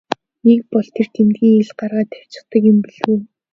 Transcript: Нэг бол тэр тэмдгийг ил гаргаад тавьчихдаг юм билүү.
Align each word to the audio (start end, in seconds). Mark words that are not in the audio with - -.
Нэг 0.45 0.59
бол 0.71 0.87
тэр 0.95 1.07
тэмдгийг 1.15 1.55
ил 1.61 1.71
гаргаад 1.79 2.09
тавьчихдаг 2.11 2.61
юм 2.71 2.77
билүү. 2.85 3.17